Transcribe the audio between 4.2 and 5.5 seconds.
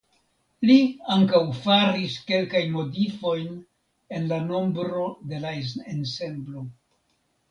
la nombro de